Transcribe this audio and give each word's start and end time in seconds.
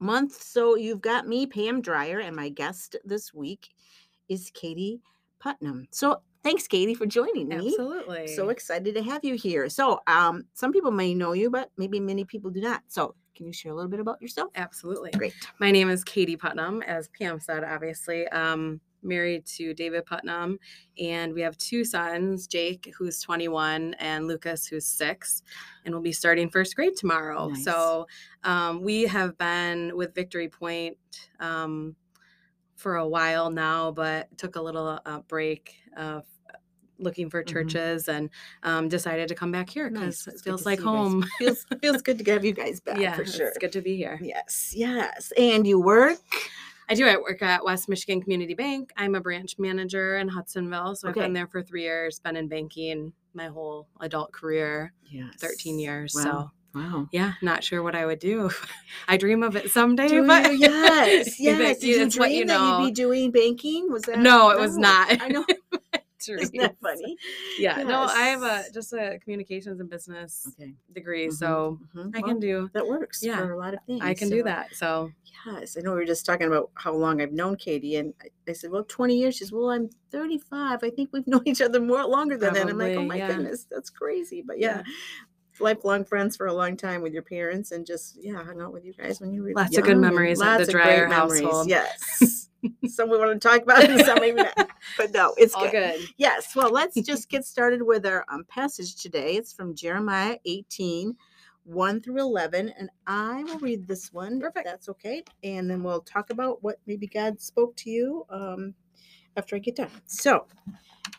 month. 0.00 0.42
So 0.42 0.74
you've 0.74 1.00
got 1.00 1.28
me, 1.28 1.46
Pam 1.46 1.80
Dreyer, 1.80 2.20
and 2.20 2.34
my 2.34 2.48
guest 2.48 2.96
this 3.04 3.32
week 3.32 3.70
is 4.28 4.50
Katie 4.52 5.00
Putnam. 5.38 5.86
So 5.90 6.22
thanks, 6.42 6.66
Katie, 6.66 6.94
for 6.94 7.06
joining 7.06 7.48
me. 7.48 7.68
Absolutely. 7.68 8.28
So 8.28 8.48
excited 8.48 8.94
to 8.94 9.02
have 9.02 9.24
you 9.24 9.34
here. 9.34 9.68
So 9.68 10.00
um, 10.06 10.44
some 10.54 10.72
people 10.72 10.90
may 10.90 11.14
know 11.14 11.32
you, 11.32 11.50
but 11.50 11.70
maybe 11.76 12.00
many 12.00 12.24
people 12.24 12.50
do 12.50 12.60
not. 12.60 12.82
So 12.88 13.14
can 13.34 13.46
you 13.46 13.52
share 13.52 13.72
a 13.72 13.74
little 13.74 13.90
bit 13.90 14.00
about 14.00 14.20
yourself? 14.20 14.50
Absolutely. 14.54 15.10
Great. 15.12 15.34
My 15.58 15.70
name 15.70 15.88
is 15.88 16.04
Katie 16.04 16.36
Putnam, 16.36 16.82
as 16.82 17.08
Pam 17.08 17.40
said, 17.40 17.64
obviously. 17.64 18.26
Um, 18.28 18.80
married 19.02 19.46
to 19.46 19.72
David 19.74 20.06
Putnam, 20.06 20.58
and 20.98 21.32
we 21.32 21.40
have 21.40 21.56
two 21.58 21.84
sons, 21.84 22.46
Jake, 22.46 22.92
who's 22.96 23.20
21, 23.20 23.94
and 23.94 24.26
Lucas, 24.26 24.66
who's 24.66 24.86
six, 24.86 25.42
and 25.84 25.94
we'll 25.94 26.02
be 26.02 26.12
starting 26.12 26.50
first 26.50 26.76
grade 26.76 26.96
tomorrow. 26.96 27.48
Nice. 27.48 27.64
So 27.64 28.06
um, 28.44 28.82
we 28.82 29.02
have 29.02 29.36
been 29.38 29.96
with 29.96 30.14
Victory 30.14 30.48
Point 30.48 30.96
um, 31.40 31.96
for 32.76 32.96
a 32.96 33.06
while 33.08 33.50
now, 33.50 33.90
but 33.90 34.28
took 34.38 34.56
a 34.56 34.60
little 34.62 34.98
uh, 35.04 35.20
break 35.28 35.76
of 35.96 36.24
looking 36.98 37.30
for 37.30 37.42
Mhm. 37.42 37.46
churches 37.48 38.08
and 38.08 38.28
um, 38.62 38.86
decided 38.86 39.26
to 39.28 39.34
come 39.34 39.50
back 39.50 39.70
here 39.70 39.88
because 39.88 40.26
It's 40.26 40.36
it 40.36 40.44
feels 40.44 40.66
like 40.66 40.80
see 40.80 40.84
you 40.84 40.90
guys. 40.90 41.08
home. 41.12 41.26
Feels 41.38 41.66
feels 41.80 42.02
good 42.02 42.18
to 42.22 42.30
have 42.30 42.44
you 42.44 42.52
guys 42.52 42.78
back 42.80 42.98
yeah, 42.98 43.14
for 43.14 43.24
sure. 43.24 43.48
It's 43.48 43.56
good 43.58 43.72
to 43.72 43.80
be 43.80 43.96
here. 43.96 44.18
Yes, 44.22 44.74
yes. 44.76 45.32
And 45.38 45.66
you 45.66 45.80
work. 45.80 46.18
I 46.90 46.94
do. 46.94 47.06
I 47.06 47.16
work 47.16 47.40
at 47.40 47.64
West 47.64 47.88
Michigan 47.88 48.20
Community 48.20 48.54
Bank. 48.54 48.92
I'm 48.96 49.14
a 49.14 49.20
branch 49.20 49.54
manager 49.58 50.18
in 50.18 50.28
Hudsonville. 50.28 50.96
So 50.96 51.08
Okay. 51.08 51.20
I've 51.20 51.26
been 51.26 51.32
there 51.32 51.46
for 51.46 51.62
three 51.62 51.82
years, 51.84 52.18
been 52.18 52.36
in 52.36 52.48
banking 52.48 53.12
my 53.32 53.46
whole 53.46 53.86
adult 54.00 54.32
career, 54.32 54.92
Yes. 55.08 55.34
13 55.38 55.78
years. 55.78 56.14
Wow. 56.16 56.22
So 56.22 56.50
Wow. 56.74 57.08
yeah, 57.12 57.32
not 57.42 57.62
sure 57.64 57.82
what 57.82 57.94
I 57.94 58.06
would 58.06 58.18
do. 58.18 58.50
I 59.08 59.16
dream 59.16 59.42
of 59.44 59.54
it 59.56 59.70
someday, 59.70 60.08
Do 60.08 60.26
but 60.26 60.52
you? 60.52 60.58
Yes, 60.60 61.38
you 61.38 61.50
yes. 61.56 61.78
Did 61.78 61.86
you 61.88 62.02
it's 62.02 62.18
what 62.18 62.26
dream 62.26 62.38
you 62.40 62.46
that 62.46 62.58
know. 62.58 62.78
you'd 62.80 62.86
be 62.86 62.92
doing 62.92 63.30
banking? 63.30 63.90
Was 63.90 64.02
that? 64.02 64.18
No, 64.18 64.50
it 64.50 64.58
was 64.58 64.76
not. 64.76 65.16
I 65.22 65.28
know. 65.28 65.44
Isn't 66.28 66.56
that 66.56 66.76
funny? 66.82 67.16
Yeah, 67.58 67.82
no, 67.82 68.02
I 68.02 68.24
have 68.26 68.42
a 68.42 68.64
just 68.72 68.92
a 68.92 69.18
communications 69.22 69.80
and 69.80 69.88
business 69.88 70.46
Okay. 70.48 70.74
degree, 70.92 71.28
Mhm, 71.28 71.32
so 71.32 71.78
mhm. 71.94 72.10
I 72.14 72.20
Well, 72.20 72.30
can 72.30 72.40
do. 72.40 72.70
that 72.74 72.86
works 72.86 73.22
yeah, 73.22 73.36
for 73.36 73.52
a 73.52 73.58
lot 73.58 73.74
of 73.74 73.80
things. 73.86 74.02
I 74.02 74.14
can 74.14 74.28
do 74.28 74.42
that. 74.44 74.74
So 74.74 75.12
Yes, 75.46 75.76
I 75.78 75.80
know 75.80 75.92
we 75.92 76.00
were 76.00 76.04
just 76.04 76.26
talking 76.26 76.48
about 76.48 76.70
how 76.74 76.92
long 76.92 77.22
I've 77.22 77.32
known 77.32 77.56
Katie, 77.56 77.96
and 77.96 78.12
I, 78.22 78.28
I 78.50 78.52
said, 78.52 78.70
"Well, 78.70 78.84
twenty 78.84 79.16
years." 79.16 79.36
She 79.36 79.44
says, 79.44 79.52
"Well, 79.52 79.70
I'm 79.70 79.88
35. 80.10 80.82
I 80.84 80.90
think 80.90 81.10
we've 81.12 81.26
known 81.26 81.42
each 81.46 81.62
other 81.62 81.80
more 81.80 82.04
longer 82.04 82.36
than 82.36 82.52
that." 82.52 82.68
I'm 82.68 82.76
like, 82.76 82.96
"Oh 82.96 83.02
my 83.04 83.16
yeah. 83.16 83.26
goodness, 83.28 83.66
that's 83.70 83.88
crazy." 83.88 84.42
But 84.46 84.58
yeah, 84.58 84.82
lifelong 85.58 86.04
friends 86.04 86.36
for 86.36 86.46
a 86.46 86.52
long 86.52 86.76
time 86.76 87.00
with 87.02 87.12
your 87.14 87.22
parents, 87.22 87.70
and 87.72 87.86
just 87.86 88.16
yeah, 88.20 88.42
hung 88.44 88.60
out 88.60 88.72
with 88.72 88.84
you 88.84 88.92
guys 88.92 89.20
when 89.20 89.32
you 89.32 89.42
were 89.42 89.52
Lots 89.54 89.76
of 89.78 89.84
good 89.84 89.98
memories 89.98 90.40
at 90.40 90.44
the 90.44 90.50
lots 90.50 90.68
of 90.68 90.72
Dreyer 90.72 91.06
great 91.06 91.16
memories, 91.16 91.42
household. 91.42 91.68
Yes, 91.68 92.49
some 92.88 93.10
we 93.10 93.18
want 93.18 93.40
to 93.40 93.48
talk 93.48 93.62
about, 93.62 93.84
and 93.84 94.04
some 94.04 94.20
maybe 94.20 94.42
not. 94.42 94.70
But 94.96 95.12
no, 95.12 95.34
it's 95.36 95.54
all 95.54 95.70
good. 95.70 96.00
Yes. 96.16 96.56
Well, 96.56 96.72
let's 96.72 96.98
just 97.02 97.28
get 97.28 97.44
started 97.44 97.82
with 97.82 98.06
our 98.06 98.24
um, 98.28 98.44
passage 98.48 98.96
today. 98.96 99.36
It's 99.36 99.52
from 99.52 99.74
Jeremiah 99.74 100.38
18, 100.46 101.14
1 101.64 102.00
through 102.00 102.18
11. 102.18 102.72
And 102.78 102.88
I 103.06 103.44
will 103.44 103.58
read 103.58 103.86
this 103.86 104.10
one. 104.10 104.40
Perfect. 104.40 104.64
That's 104.64 104.88
okay. 104.88 105.22
And 105.44 105.70
then 105.70 105.82
we'll 105.82 106.00
talk 106.00 106.30
about 106.30 106.62
what 106.62 106.80
maybe 106.86 107.06
God 107.06 107.40
spoke 107.40 107.76
to 107.76 107.90
you 107.90 108.24
um, 108.30 108.74
after 109.36 109.54
I 109.54 109.58
get 109.58 109.76
done. 109.76 109.90
So 110.06 110.46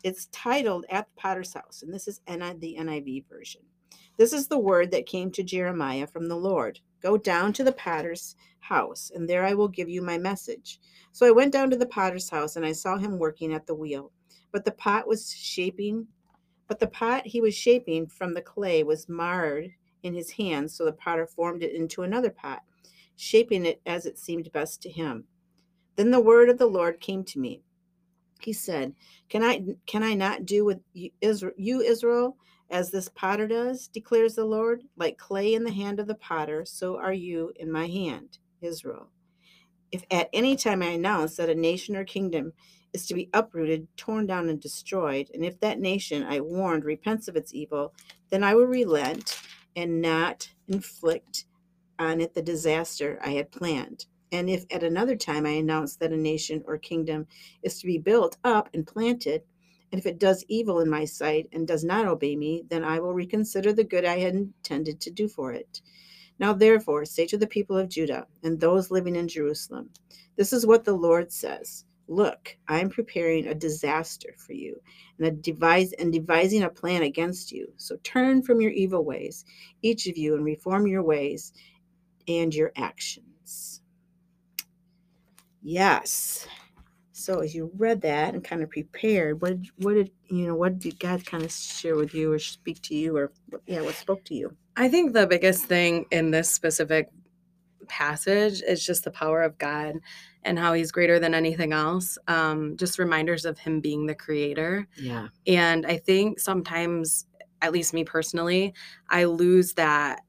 it's 0.03 0.25
titled 0.31 0.85
At 0.89 1.05
the 1.05 1.21
Potter's 1.21 1.53
House. 1.53 1.83
And 1.83 1.93
this 1.93 2.07
is 2.07 2.21
NI, 2.27 2.53
the 2.57 2.77
NIV 2.79 3.25
version. 3.29 3.61
This 4.17 4.33
is 4.33 4.47
the 4.47 4.57
word 4.57 4.89
that 4.91 5.05
came 5.05 5.31
to 5.31 5.43
Jeremiah 5.43 6.07
from 6.07 6.27
the 6.27 6.35
Lord 6.35 6.79
Go 7.01 7.17
down 7.17 7.51
to 7.53 7.63
the 7.63 7.71
potter's 7.71 8.35
house, 8.61 9.11
and 9.13 9.29
there 9.29 9.45
I 9.45 9.53
will 9.53 9.67
give 9.67 9.89
you 9.89 10.01
my 10.01 10.17
message. 10.17 10.79
So 11.11 11.27
I 11.27 11.31
went 11.31 11.51
down 11.51 11.69
to 11.71 11.77
the 11.77 11.85
potter's 11.85 12.29
house, 12.29 12.55
and 12.55 12.65
I 12.65 12.71
saw 12.71 12.97
him 12.97 13.19
working 13.19 13.53
at 13.53 13.67
the 13.67 13.75
wheel. 13.75 14.11
But 14.51 14.65
the 14.65 14.71
pot 14.71 15.07
was 15.07 15.33
shaping 15.33 16.07
but 16.71 16.79
the 16.79 16.87
pot 16.87 17.27
he 17.27 17.41
was 17.41 17.53
shaping 17.53 18.07
from 18.07 18.33
the 18.33 18.41
clay 18.41 18.81
was 18.81 19.09
marred 19.09 19.69
in 20.03 20.13
his 20.13 20.31
hands 20.31 20.73
so 20.73 20.85
the 20.85 20.93
potter 20.93 21.27
formed 21.27 21.63
it 21.63 21.75
into 21.75 22.03
another 22.03 22.29
pot 22.29 22.61
shaping 23.17 23.65
it 23.65 23.81
as 23.85 24.05
it 24.05 24.17
seemed 24.17 24.49
best 24.53 24.81
to 24.81 24.89
him. 24.89 25.25
Then 25.97 26.11
the 26.11 26.21
word 26.21 26.49
of 26.49 26.57
the 26.57 26.67
lord 26.67 27.01
came 27.01 27.25
to 27.25 27.39
me. 27.39 27.61
He 28.39 28.53
said 28.53 28.95
can 29.27 29.43
i 29.43 29.65
can 29.85 30.01
i 30.01 30.13
not 30.13 30.45
do 30.45 30.63
with 30.63 30.79
you 30.93 31.09
israel, 31.19 31.53
you 31.57 31.81
israel 31.81 32.37
as 32.69 32.89
this 32.89 33.09
potter 33.09 33.49
does 33.49 33.89
declares 33.89 34.35
the 34.35 34.45
lord? 34.45 34.81
Like 34.95 35.17
clay 35.17 35.55
in 35.55 35.65
the 35.65 35.73
hand 35.73 35.99
of 35.99 36.07
the 36.07 36.15
potter 36.15 36.63
so 36.63 36.95
are 36.95 37.11
you 37.11 37.51
in 37.57 37.69
my 37.69 37.87
hand 37.87 38.37
israel 38.63 39.07
if 39.91 40.03
at 40.11 40.29
any 40.33 40.55
time 40.55 40.81
i 40.81 40.87
announce 40.87 41.37
that 41.37 41.49
a 41.49 41.55
nation 41.55 41.95
or 41.95 42.03
kingdom 42.03 42.53
is 42.93 43.05
to 43.07 43.13
be 43.13 43.29
uprooted, 43.33 43.87
torn 43.97 44.27
down, 44.27 44.49
and 44.49 44.59
destroyed. 44.59 45.29
And 45.33 45.45
if 45.45 45.59
that 45.59 45.79
nation 45.79 46.23
I 46.23 46.41
warned 46.41 46.85
repents 46.85 47.27
of 47.27 47.35
its 47.35 47.53
evil, 47.53 47.93
then 48.29 48.43
I 48.43 48.55
will 48.55 48.65
relent 48.65 49.39
and 49.75 50.01
not 50.01 50.49
inflict 50.67 51.45
on 51.99 52.21
it 52.21 52.33
the 52.33 52.41
disaster 52.41 53.19
I 53.23 53.31
had 53.31 53.51
planned. 53.51 54.05
And 54.31 54.49
if 54.49 54.65
at 54.71 54.83
another 54.83 55.15
time 55.15 55.45
I 55.45 55.51
announce 55.51 55.97
that 55.97 56.13
a 56.13 56.17
nation 56.17 56.63
or 56.65 56.77
kingdom 56.77 57.27
is 57.63 57.79
to 57.79 57.87
be 57.87 57.97
built 57.97 58.37
up 58.43 58.69
and 58.73 58.87
planted, 58.87 59.43
and 59.91 59.99
if 59.99 60.05
it 60.05 60.19
does 60.19 60.45
evil 60.47 60.79
in 60.79 60.89
my 60.89 61.05
sight 61.05 61.47
and 61.51 61.67
does 61.67 61.83
not 61.83 62.07
obey 62.07 62.35
me, 62.35 62.63
then 62.69 62.83
I 62.83 62.99
will 62.99 63.13
reconsider 63.13 63.73
the 63.73 63.83
good 63.83 64.05
I 64.05 64.19
had 64.19 64.35
intended 64.35 65.01
to 65.01 65.11
do 65.11 65.27
for 65.27 65.51
it. 65.51 65.81
Now, 66.39 66.53
therefore, 66.53 67.05
say 67.05 67.25
to 67.27 67.37
the 67.37 67.47
people 67.47 67.77
of 67.77 67.89
Judah 67.89 68.25
and 68.43 68.59
those 68.59 68.91
living 68.91 69.15
in 69.15 69.27
Jerusalem, 69.27 69.89
This 70.35 70.53
is 70.53 70.65
what 70.65 70.83
the 70.83 70.93
Lord 70.93 71.31
says. 71.31 71.85
Look, 72.07 72.57
I 72.67 72.79
am 72.79 72.89
preparing 72.89 73.47
a 73.47 73.55
disaster 73.55 74.33
for 74.37 74.53
you 74.53 74.81
and 75.17 75.27
a 75.27 75.31
devise 75.31 75.93
and 75.93 76.11
devising 76.11 76.63
a 76.63 76.69
plan 76.69 77.03
against 77.03 77.51
you. 77.51 77.71
So 77.77 77.97
turn 78.03 78.41
from 78.41 78.59
your 78.59 78.71
evil 78.71 79.05
ways, 79.05 79.45
each 79.81 80.07
of 80.07 80.17
you, 80.17 80.35
and 80.35 80.43
reform 80.43 80.87
your 80.87 81.03
ways 81.03 81.53
and 82.27 82.53
your 82.53 82.71
actions. 82.75 83.81
Yes. 85.61 86.47
So 87.21 87.39
as 87.39 87.53
you 87.53 87.71
read 87.77 88.01
that 88.01 88.33
and 88.33 88.43
kind 88.43 88.63
of 88.63 88.69
prepared, 88.69 89.41
what 89.41 89.61
did, 89.61 89.71
what 89.77 89.93
did 89.93 90.11
you 90.27 90.47
know? 90.47 90.55
What 90.55 90.79
did 90.79 90.99
God 90.99 91.25
kind 91.25 91.43
of 91.43 91.51
share 91.51 91.95
with 91.95 92.13
you 92.13 92.33
or 92.33 92.39
speak 92.39 92.81
to 92.83 92.95
you, 92.95 93.15
or 93.15 93.31
yeah, 93.67 93.81
what 93.81 93.95
spoke 93.95 94.23
to 94.25 94.35
you? 94.35 94.55
I 94.75 94.89
think 94.89 95.13
the 95.13 95.27
biggest 95.27 95.65
thing 95.65 96.05
in 96.11 96.31
this 96.31 96.49
specific 96.49 97.09
passage 97.87 98.61
is 98.61 98.85
just 98.85 99.03
the 99.03 99.11
power 99.11 99.41
of 99.41 99.57
God 99.57 99.95
and 100.43 100.57
how 100.57 100.73
he's 100.73 100.91
greater 100.91 101.19
than 101.19 101.33
anything 101.33 101.73
else. 101.73 102.17
Um, 102.27 102.75
just 102.77 102.97
reminders 102.97 103.45
of 103.45 103.59
him 103.59 103.81
being 103.81 104.07
the 104.07 104.15
creator. 104.15 104.87
Yeah. 104.97 105.27
And 105.45 105.85
I 105.85 105.97
think 105.97 106.39
sometimes, 106.39 107.25
at 107.61 107.71
least 107.71 107.93
me 107.93 108.03
personally, 108.03 108.73
I 109.09 109.25
lose 109.25 109.73
that 109.73 110.21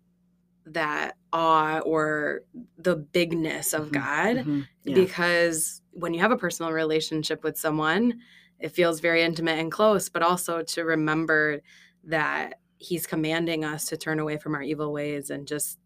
that 0.66 1.16
awe 1.32 1.80
or 1.80 2.42
the 2.78 2.96
bigness 2.96 3.72
of 3.72 3.88
Mhm, 3.88 3.92
God 3.92 4.36
mhm, 4.46 4.68
yeah. 4.84 4.94
because 4.94 5.82
when 5.92 6.14
you 6.14 6.20
have 6.20 6.32
a 6.32 6.36
personal 6.36 6.72
relationship 6.72 7.42
with 7.44 7.56
someone, 7.58 8.20
it 8.58 8.70
feels 8.70 9.00
very 9.00 9.22
intimate 9.22 9.58
and 9.58 9.70
close, 9.72 10.08
but 10.08 10.22
also 10.22 10.62
to 10.62 10.84
remember 10.84 11.60
that 12.04 12.60
he's 12.78 13.06
commanding 13.06 13.64
us 13.64 13.86
to 13.86 13.96
turn 13.96 14.18
away 14.18 14.36
from 14.38 14.54
our 14.54 14.62
evil 14.62 14.92
ways 14.92 15.30
and 15.30 15.46
just 15.46 15.78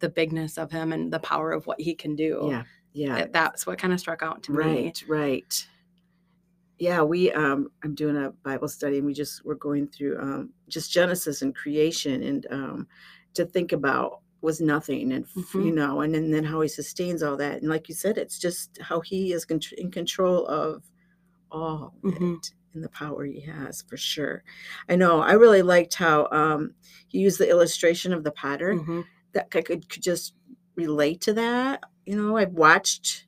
the 0.00 0.08
bigness 0.08 0.58
of 0.58 0.70
him 0.70 0.92
and 0.92 1.12
the 1.12 1.18
power 1.20 1.52
of 1.52 1.66
what 1.66 1.80
he 1.80 1.94
can 1.94 2.16
do. 2.16 2.48
yeah. 2.50 2.64
Yeah. 2.92 3.26
That's 3.32 3.66
what 3.66 3.78
kind 3.78 3.92
of 3.92 3.98
struck 3.98 4.22
out 4.22 4.44
to 4.44 4.52
me. 4.52 4.58
Right, 4.58 5.04
right. 5.08 5.68
Yeah, 6.78 7.02
we 7.02 7.30
um 7.32 7.70
I'm 7.82 7.94
doing 7.94 8.16
a 8.16 8.30
Bible 8.30 8.68
study 8.68 8.98
and 8.98 9.06
we 9.06 9.14
just 9.14 9.44
we're 9.44 9.54
going 9.54 9.86
through 9.88 10.18
um 10.20 10.52
just 10.68 10.90
Genesis 10.92 11.42
and 11.42 11.54
creation 11.54 12.22
and 12.22 12.46
um 12.50 12.88
to 13.34 13.44
think 13.46 13.72
about 13.72 14.20
was 14.44 14.60
nothing 14.60 15.12
and 15.12 15.24
f- 15.24 15.54
you 15.54 15.72
know 15.72 16.00
and, 16.02 16.14
then 16.14 16.30
then 16.30 16.44
how 16.44 16.60
he 16.60 16.68
sustains 16.68 17.22
all 17.22 17.36
that 17.36 17.60
and 17.60 17.68
like 17.70 17.88
you 17.88 17.94
said 17.94 18.18
it's 18.18 18.38
just 18.38 18.78
how 18.80 19.00
he 19.00 19.32
is 19.32 19.44
in 19.78 19.90
control 19.90 20.46
of 20.46 20.82
all 21.50 21.94
of 22.04 22.14
Mhm. 22.14 22.36
it 22.38 22.52
and 22.74 22.82
the 22.84 22.88
power 22.88 23.24
he 23.24 23.40
has 23.40 23.82
for 23.82 23.96
sure. 23.96 24.42
I 24.88 24.96
know 24.96 25.20
I 25.20 25.32
really 25.34 25.62
liked 25.62 25.94
how 25.94 26.28
um 26.32 26.74
he 27.08 27.18
used 27.20 27.38
the 27.38 27.48
illustration 27.48 28.12
of 28.12 28.24
the 28.24 28.32
potter 28.32 28.74
Mhm. 28.74 29.04
that 29.32 29.46
I 29.54 29.62
could, 29.62 29.88
could 29.88 30.02
just 30.02 30.34
relate 30.76 31.20
to 31.22 31.32
that. 31.34 31.84
You 32.06 32.16
know, 32.16 32.36
I've 32.36 32.52
watched 32.52 33.26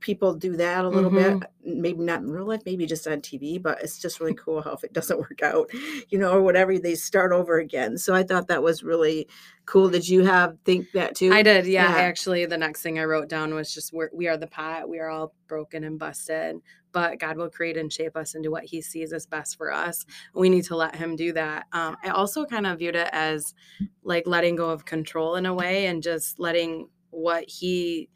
people 0.00 0.34
do 0.34 0.56
that 0.56 0.84
a 0.84 0.88
little 0.88 1.10
bit. 1.10 1.34
Mm-hmm. 1.34 1.80
Maybe 1.82 1.98
not 1.98 2.20
in 2.20 2.30
real 2.30 2.46
life, 2.46 2.62
maybe 2.64 2.86
just 2.86 3.06
on 3.06 3.20
TV, 3.20 3.62
but 3.62 3.82
it's 3.82 3.98
just 3.98 4.18
really 4.18 4.34
cool 4.34 4.62
how 4.62 4.72
if 4.72 4.82
it 4.82 4.92
doesn't 4.92 5.18
work 5.20 5.42
out, 5.42 5.70
you 6.08 6.18
know, 6.18 6.32
or 6.32 6.42
whatever, 6.42 6.78
they 6.78 6.94
start 6.94 7.32
over 7.32 7.58
again. 7.58 7.98
So 7.98 8.14
I 8.14 8.22
thought 8.22 8.48
that 8.48 8.62
was 8.62 8.82
really 8.82 9.28
cool. 9.66 9.90
Did 9.90 10.08
you 10.08 10.24
have 10.24 10.56
think 10.64 10.90
that 10.92 11.14
too? 11.14 11.32
I 11.32 11.42
did, 11.42 11.66
yeah. 11.66 11.94
Yeah. 11.94 12.02
Actually, 12.02 12.46
the 12.46 12.58
next 12.58 12.82
thing 12.82 12.98
I 12.98 13.04
wrote 13.04 13.28
down 13.28 13.54
was 13.54 13.72
just 13.72 13.92
we're, 13.92 14.10
we 14.12 14.26
are 14.26 14.36
the 14.36 14.46
pot. 14.46 14.88
We 14.88 14.98
are 14.98 15.08
all 15.08 15.34
broken 15.46 15.84
and 15.84 15.98
busted, 15.98 16.56
but 16.92 17.18
God 17.18 17.36
will 17.36 17.50
create 17.50 17.76
and 17.76 17.92
shape 17.92 18.16
us 18.16 18.34
into 18.34 18.50
what 18.50 18.64
He 18.64 18.80
sees 18.80 19.12
as 19.12 19.26
best 19.26 19.56
for 19.56 19.72
us. 19.72 20.06
We 20.34 20.48
need 20.48 20.64
to 20.64 20.76
let 20.76 20.96
Him 20.96 21.14
do 21.14 21.32
that. 21.34 21.66
Um, 21.72 21.96
I 22.02 22.08
also 22.08 22.46
kind 22.46 22.66
of 22.66 22.78
viewed 22.78 22.96
it 22.96 23.10
as 23.12 23.54
like 24.02 24.26
letting 24.26 24.56
go 24.56 24.70
of 24.70 24.86
control 24.86 25.36
in 25.36 25.46
a 25.46 25.54
way 25.54 25.86
and 25.86 26.02
just 26.02 26.40
letting 26.40 26.88
what 27.10 27.44
He 27.46 28.08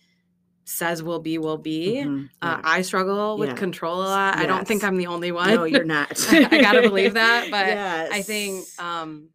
says 0.64 1.02
will 1.02 1.18
be 1.20 1.38
will 1.38 1.58
be. 1.58 2.02
Mhm, 2.04 2.28
Uh, 2.42 2.56
yeah. 2.58 2.60
I 2.64 2.82
struggle 2.82 3.36
with 3.38 3.50
Yeah. 3.50 3.54
control 3.56 4.00
a 4.02 4.08
lot. 4.08 4.36
I 4.36 4.46
don't 4.46 4.66
think 4.66 4.82
I'm 4.82 4.96
the 4.96 5.06
only 5.06 5.30
one. 5.32 5.54
no, 5.54 5.64
you're 5.64 5.84
not. 5.84 6.10
I, 6.28 6.48
I 6.52 6.60
gotta 6.60 6.82
believe 6.82 7.14
that, 7.14 7.50
but 7.50 7.76
I 8.12 8.22
think 8.22 8.66
um, 8.78 9.28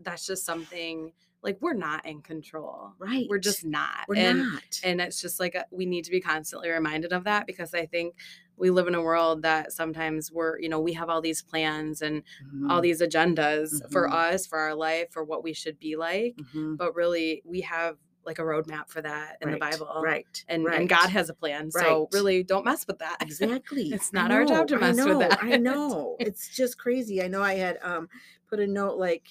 that's 0.00 0.24
just 0.26 0.44
something 0.44 1.12
like 1.42 1.58
we're 1.60 1.72
not 1.74 2.04
in 2.06 2.20
control. 2.20 2.92
right. 2.98 3.26
We're 3.28 3.38
just 3.38 3.64
not. 3.64 4.06
we're 4.08 4.16
and 4.16 4.38
not. 4.52 4.80
and 4.84 5.00
it's 5.00 5.20
just 5.20 5.38
like 5.40 5.54
a, 5.54 5.64
we 5.70 5.86
need 5.86 6.04
to 6.04 6.10
be 6.10 6.20
constantly 6.20 6.68
reminded 6.70 7.12
of 7.12 7.24
that 7.24 7.46
because 7.46 7.74
I 7.74 7.86
think 7.86 8.14
we 8.56 8.70
live 8.70 8.88
in 8.88 8.94
a 8.96 9.02
world 9.02 9.42
that 9.42 9.72
sometimes 9.72 10.32
we're 10.32 10.58
you 10.58 10.68
know 10.68 10.80
we 10.80 10.92
have 10.94 11.08
all 11.08 11.20
these 11.20 11.42
plans 11.42 12.02
and 12.02 12.22
all 12.68 12.80
Mhm, 12.80 12.82
these 12.82 13.00
agendas 13.00 13.80
for 13.92 14.08
Mhm. 14.08 14.12
us 14.14 14.46
for 14.46 14.58
our 14.58 14.74
life 14.74 15.10
for 15.12 15.22
what 15.22 15.44
we 15.44 15.52
should 15.52 15.78
be 15.78 15.94
like 15.96 16.36
mhm, 16.36 16.76
but 16.76 16.94
really 16.96 17.40
we 17.44 17.60
have 17.60 17.96
like 18.28 18.38
a 18.38 18.42
roadmap 18.42 18.88
for 18.88 19.02
that 19.02 19.36
in 19.40 19.50
the 19.50 19.56
bible 19.58 20.00
Right. 20.04 20.44
and 20.48 20.64
right. 20.64 20.78
and 20.80 20.88
god 20.88 21.08
has 21.10 21.28
a 21.28 21.34
plan 21.34 21.70
so 21.72 21.80
Right. 21.80 22.06
really 22.12 22.42
don't 22.44 22.64
mess 22.64 22.86
with 22.86 22.98
that 23.00 23.16
Exactly. 23.20 23.90
It's 23.92 24.12
not 24.12 24.30
our 24.30 24.44
job 24.44 24.68
to 24.68 24.74
know, 24.74 24.80
mess 24.80 25.04
with 25.04 25.18
that. 25.18 25.38
I 25.42 25.56
know. 25.56 26.16
It's 26.20 26.54
just 26.54 26.78
crazy. 26.78 27.22
I 27.22 27.28
know 27.28 27.42
I 27.42 27.54
had 27.54 27.78
um 27.82 28.08
put 28.48 28.60
a 28.60 28.66
note 28.66 28.96
like 28.98 29.26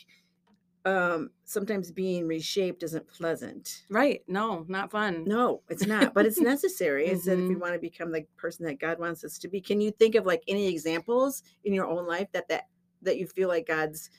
um 0.86 1.32
sometimes 1.44 1.92
being 1.92 2.28
reshaped 2.28 2.82
isn't 2.84 3.08
pleasant. 3.10 3.84
right 3.90 4.22
no 4.28 4.66
not 4.70 4.90
fun 4.92 5.26
No, 5.26 5.62
it's 5.70 5.86
not, 5.86 6.14
but 6.14 6.26
it's 6.26 6.40
necessary. 6.54 7.08
It's 7.08 7.26
that 7.26 7.38
if 7.40 7.50
we 7.50 7.56
want 7.56 7.74
to 7.74 7.80
become 7.80 8.12
the 8.12 8.26
person 8.38 8.66
that 8.66 8.80
God 8.80 8.98
wants 9.00 9.24
us 9.24 9.38
to 9.40 9.48
be. 9.48 9.60
Can 9.62 9.82
you 9.82 9.92
think 9.92 10.16
of 10.16 10.26
like 10.26 10.44
any 10.48 10.68
examples 10.68 11.44
in 11.66 11.74
your 11.74 11.88
own 11.88 12.06
life 12.08 12.28
that 12.34 12.48
that 12.50 12.68
that 13.02 13.18
you 13.18 13.28
feel 13.28 13.48
like 13.50 13.68
God's 13.68 14.10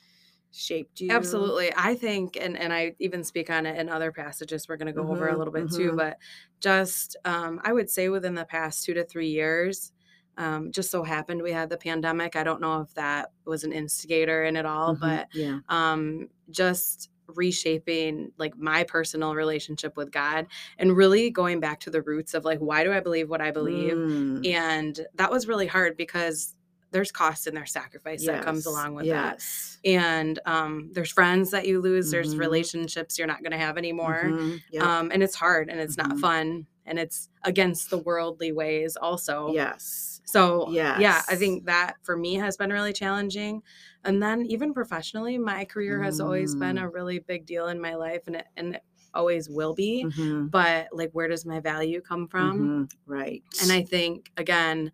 shaped 0.51 1.01
you? 1.01 1.51
Absolutely. 1.51 1.71
I 1.75 1.95
think, 1.95 2.37
and, 2.37 2.55
and 2.55 2.71
I 2.71 2.95
even 2.99 3.23
speak 3.23 3.49
on 3.49 3.65
it 3.65 3.79
in 3.79 3.89
other 3.89 4.11
passages 4.11 4.67
we're 4.69 4.77
going 4.77 4.85
to 4.87 4.93
go 4.93 5.09
over 5.09 5.27
a 5.27 5.35
Mhm, 5.35 5.37
little 5.37 5.51
bit 5.53 5.71
too, 5.71 5.91
mhm. 5.91 5.97
but 5.97 6.19
just, 6.59 7.17
um, 7.25 7.59
I 7.63 7.73
would 7.73 7.89
say 7.89 8.09
within 8.09 8.35
the 8.35 8.45
past 8.45 8.83
two 8.85 8.93
to 8.93 9.03
three 9.03 9.29
years, 9.29 9.91
um, 10.37 10.71
just 10.71 10.91
so 10.91 11.01
happened 11.03 11.41
we 11.41 11.51
had 11.51 11.69
the 11.69 11.77
pandemic. 11.77 12.35
I 12.35 12.43
don't 12.43 12.61
know 12.61 12.81
if 12.81 12.93
that 12.93 13.31
was 13.45 13.63
an 13.63 13.73
instigator 13.73 14.43
in 14.43 14.55
it 14.55 14.67
all, 14.67 14.93
Mhm, 14.93 14.99
but 15.01 15.27
yeah. 15.31 15.59
um, 15.67 16.29
just 16.51 17.09
reshaping 17.27 18.31
like 18.37 18.55
my 18.55 18.83
personal 18.83 19.33
relationship 19.35 19.97
with 19.97 20.11
God 20.11 20.47
and 20.77 20.95
really 20.95 21.29
going 21.31 21.59
back 21.59 21.79
to 21.81 21.89
the 21.89 22.01
roots 22.03 22.33
of 22.35 22.45
like, 22.45 22.59
why 22.59 22.83
do 22.83 22.93
I 22.93 22.99
believe 22.99 23.29
what 23.29 23.41
I 23.41 23.51
believe? 23.51 23.99
Mm, 23.99 24.43
And 24.43 25.05
that 25.15 25.31
was 25.31 25.47
really 25.47 25.67
hard 25.67 25.97
because 25.97 26.55
there's 26.91 27.11
cost 27.11 27.47
and 27.47 27.55
there's 27.55 27.71
sacrifice 27.71 28.25
that 28.25 28.43
comes 28.43 28.65
along 28.65 28.95
with 28.95 29.07
that 29.07 29.41
and 29.85 30.39
um, 30.45 30.89
there's 30.93 31.11
friends 31.11 31.51
that 31.51 31.67
you 31.67 31.79
lose 31.81 32.11
there's 32.11 32.35
Mhm. 32.35 32.39
relationships 32.39 33.17
you're 33.17 33.27
not 33.27 33.41
going 33.43 33.51
to 33.51 33.57
have 33.57 33.77
anymore 33.77 34.31
Mhm, 34.33 34.61
yeah. 34.71 34.99
um, 34.99 35.11
and 35.11 35.21
it's 35.23 35.35
hard 35.35 35.69
and 35.69 35.79
it's 35.79 35.97
not 35.97 36.11
Mhm. 36.11 36.19
fun 36.19 36.67
and 36.85 36.99
it's 36.99 37.29
against 37.43 37.89
the 37.91 37.97
worldly 37.99 38.51
ways 38.51 38.95
also 38.95 39.53
yes. 39.53 40.21
so 40.25 40.69
yeah 40.71 41.21
i 41.29 41.35
think 41.35 41.65
that 41.65 41.95
for 42.03 42.17
me 42.17 42.33
has 42.35 42.57
been 42.57 42.71
really 42.71 42.93
challenging 42.93 43.61
and 44.03 44.21
then 44.21 44.45
even 44.45 44.73
professionally 44.73 45.37
my 45.37 45.65
career 45.65 46.01
has 46.01 46.19
always 46.19 46.55
been 46.55 46.75
Mm. 46.77 46.83
a 46.83 46.89
really 46.89 47.19
big 47.19 47.45
deal 47.45 47.67
in 47.67 47.79
my 47.79 47.95
life 47.95 48.23
and 48.27 48.35
it, 48.37 48.47
and 48.57 48.75
it 48.75 48.83
always 49.13 49.49
will 49.49 49.73
be 49.73 50.03
Mhm, 50.05 50.49
but 50.51 50.87
like 50.91 51.11
where 51.13 51.27
does 51.27 51.45
my 51.45 51.59
value 51.59 52.01
come 52.01 52.27
from 52.27 52.59
mhm, 52.59 52.91
right. 53.05 53.43
and 53.61 53.71
I 53.71 53.83
think, 53.83 54.31
again, 54.37 54.91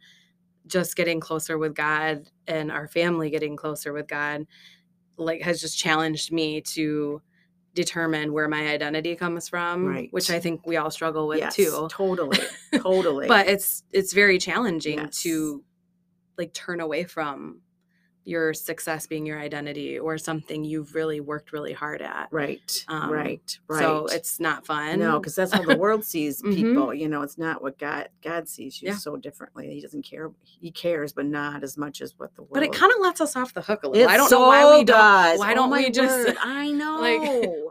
just 0.68 0.96
getting 0.96 1.20
closer 1.20 1.58
with 1.58 1.76
God 1.76 2.30
and 2.48 2.72
our 2.72 2.88
family 2.88 3.30
getting 3.30 3.56
closer 3.56 3.94
with 3.94 4.08
God, 4.08 4.46
like, 5.18 5.42
has 5.42 5.62
just 5.62 5.78
challenged 5.78 6.32
me 6.32 6.62
to 6.62 7.22
determine 7.74 8.32
where 8.34 8.48
my 8.48 8.70
identity 8.70 9.16
comes 9.16 9.50
from, 9.50 9.86
right. 9.86 10.08
which 10.12 10.32
I 10.32 10.40
think 10.40 10.66
we 10.66 10.78
all 10.78 10.90
struggle 10.90 11.28
with 11.28 11.40
yes, 11.40 11.56
too. 11.56 11.88
Totally. 11.92 12.40
Totally. 12.76 13.28
But 13.28 13.48
it's 13.48 13.84
it's 13.92 14.14
very 14.14 14.38
challenging 14.40 14.98
Yes. 15.00 15.22
to 15.24 15.64
like 16.38 16.54
turn 16.54 16.80
away 16.80 17.04
from 17.04 17.62
your 18.28 18.56
success 18.56 19.06
being 19.06 19.24
your 19.24 19.40
identity 19.40 20.00
or 20.00 20.18
something 20.18 20.64
you've 20.64 20.96
really 20.96 21.20
worked 21.20 21.52
really 21.54 21.74
hard 21.74 22.02
at. 22.02 22.28
right. 22.32 22.84
Um, 22.88 23.12
right. 23.12 23.60
Right. 23.68 23.80
So 23.80 24.08
it's 24.08 24.40
not 24.40 24.66
fun. 24.66 24.98
No, 25.00 25.20
because 25.20 25.36
that's 25.36 25.52
how 25.54 25.62
the 25.62 25.78
world 25.78 26.04
sees 26.04 26.42
Mhm. 26.42 26.56
people. 26.56 26.92
You 26.94 27.08
know, 27.08 27.22
it's 27.22 27.38
not 27.38 27.62
what 27.62 27.78
God 27.78 28.10
God 28.24 28.50
sees 28.50 28.82
you 28.82 28.88
Yeah. 28.90 28.96
so 28.96 29.16
differently. 29.16 29.72
He 29.76 29.80
doesn't 29.80 30.02
care. 30.02 30.32
He 30.44 30.72
cares, 30.72 31.14
but 31.14 31.26
not 31.28 31.64
as 31.64 31.78
much 31.78 32.02
as 32.02 32.18
what 32.18 32.34
the 32.36 32.42
world. 32.42 32.54
but 32.56 32.64
it 32.64 32.74
kind 32.74 32.92
of 32.92 33.00
lets 33.00 33.22
us 33.22 33.36
off 33.36 33.54
the 33.54 33.62
hook 33.62 33.84
a 33.84 33.88
little. 33.90 34.10
It 34.10 34.12
I 34.12 34.18
don't 34.18 34.28
so 34.30 34.40
know 34.40 34.48
why 34.48 34.76
we 34.78 34.84
don't 34.84 35.38
why 35.38 35.52
Oh 35.52 35.56
don't 35.56 35.70
my 35.70 35.78
we 35.84 35.92
just 35.92 36.26
word, 36.28 36.36
I 36.44 36.72
know. 36.72 37.00
like 37.00 37.22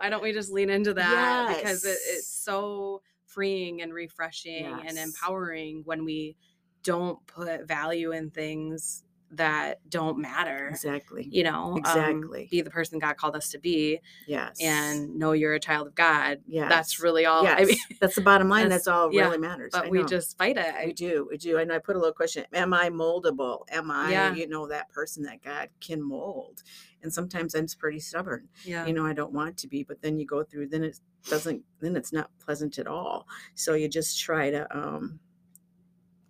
why 0.01 0.09
don't 0.09 0.23
we 0.23 0.33
just 0.33 0.53
lean 0.53 0.71
into 0.71 0.95
that 0.95 1.57
because 1.57 1.85
it, 1.85 1.99
it's 2.07 2.29
so 2.29 3.03
freeing 3.27 3.83
and 3.83 3.93
refreshing 3.93 4.65
and 4.87 4.97
empowering 4.99 5.83
when 5.85 6.05
we 6.05 6.37
don't 6.85 7.19
put 7.27 7.67
value 7.67 8.13
in 8.13 8.31
things 8.31 9.03
that 9.37 9.81
don't 9.89 10.19
matter 10.19 10.69
exactly. 10.69 11.29
you 11.31 11.43
know 11.43 11.73
um, 11.73 11.79
Exactly. 11.79 12.49
be 12.51 12.61
the 12.63 12.71
person 12.71 12.99
god 12.99 13.17
called 13.17 13.37
us 13.37 13.51
to 13.51 13.59
be 13.59 14.01
Yes. 14.27 14.57
and 14.61 15.17
know 15.17 15.33
you're 15.33 15.55
a 15.55 15.61
child 15.61 15.87
of 15.89 15.95
god 15.95 16.41
Yeah. 16.47 16.69
that's 16.69 17.01
really 17.01 17.27
all 17.27 17.45
yes. 17.45 17.61
i 17.61 17.65
mean 17.65 17.77
that's 18.01 18.15
the 18.15 18.21
bottom 18.21 18.49
line. 18.49 18.63
that's- 18.65 18.85
That's, 18.85 18.89
all 18.89 19.13
yeah, 19.13 19.25
really 19.27 19.39
matters. 19.39 19.71
but 19.73 19.89
we 19.91 20.03
just 20.05 20.37
fight 20.39 20.57
it 20.57 20.75
we 20.87 20.93
do, 20.93 21.27
we 21.31 21.37
do. 21.39 21.59
I 21.59 21.65
know 21.65 21.75
I 21.75 21.79
put 21.79 21.97
a 21.97 21.99
little 21.99 22.13
question. 22.15 22.45
Am 22.53 22.75
I 22.75 22.91
moldable? 22.91 23.63
Am 23.71 23.91
I, 23.91 24.11
Yeah. 24.11 24.35
you 24.35 24.49
know, 24.49 24.67
that 24.69 24.89
person 24.91 25.23
that 25.25 25.43
God 25.43 25.69
can 25.81 26.03
mold? 26.03 26.63
And 27.03 27.13
sometimes 27.13 27.55
I'm 27.55 27.67
pretty 27.79 28.01
stubborn. 28.01 28.49
yeah 28.65 28.87
you 28.87 28.93
know 28.95 29.05
i 29.07 29.13
don't 29.13 29.33
want 29.33 29.57
to 29.59 29.69
be 29.69 29.83
but 29.83 30.01
then 30.03 30.19
you 30.19 30.25
go 30.27 30.43
through 30.43 30.69
then 30.69 30.83
it 30.85 30.99
doesn't 31.29 31.63
then 31.81 31.97
it's 31.97 32.13
not 32.13 32.31
pleasant 32.45 32.79
at 32.79 32.87
all 32.87 33.27
so 33.55 33.75
you 33.75 33.89
just 33.89 34.21
try 34.21 34.51
to 34.51 34.63
um 34.77 35.19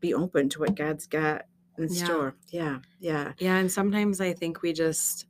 be 0.00 0.12
open 0.14 0.48
to 0.50 0.60
what 0.60 0.74
god's 0.74 1.06
got 1.06 1.42
in 1.78 1.88
Yeah. 1.88 2.04
store. 2.04 2.34
Yeah 2.50 2.78
yeah. 3.00 3.32
Yeah 3.38 3.56
and 3.56 3.70
sometimes 3.70 4.20
i 4.20 4.32
think 4.32 4.62
we 4.62 4.72
just 4.72 5.26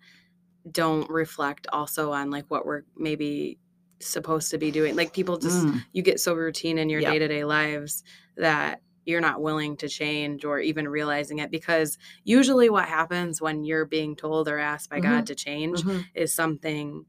don't 0.70 1.08
reflect 1.10 1.66
also 1.72 2.12
on 2.12 2.30
like 2.30 2.46
what 2.48 2.64
we're 2.66 2.82
maybe 2.96 3.58
supposed 4.00 4.50
to 4.50 4.58
be 4.58 4.70
doing. 4.70 4.96
Like 4.96 5.12
people 5.12 5.38
just 5.38 5.66
Mm, 5.66 5.84
you 5.92 6.02
get 6.02 6.20
so 6.20 6.34
routine 6.34 6.78
in 6.78 6.88
your 6.88 7.00
day-to-day 7.00 7.44
lives 7.44 8.02
that 8.36 8.80
you're 9.06 9.20
not 9.20 9.42
willing 9.42 9.76
to 9.78 9.88
change 9.88 10.44
or 10.44 10.60
even 10.60 10.88
realizing 10.88 11.38
it 11.38 11.50
because 11.50 11.98
usually 12.24 12.70
what 12.70 12.86
happens 12.86 13.40
when 13.40 13.64
you're 13.64 13.84
being 13.84 14.16
told 14.16 14.48
or 14.48 14.58
asked 14.58 14.88
by 14.90 15.00
God 15.00 15.26
to 15.26 15.34
change 15.34 15.82
mhm. 15.82 16.04
is 16.14 16.32
something 16.32 17.04